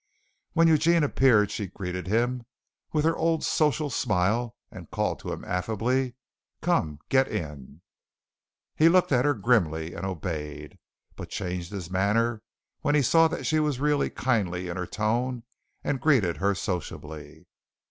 [0.53, 2.43] When Eugene appeared she greeted him
[2.91, 6.15] with her old social smile and called to him affably:
[6.59, 7.81] "Come, get in."
[8.75, 10.79] He looked at her grimly and obeyed,
[11.15, 12.41] but changed his manner
[12.79, 15.43] when he saw that she was really kindly in her tone
[15.83, 17.45] and greeted her sociably.